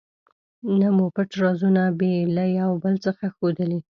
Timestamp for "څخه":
3.05-3.25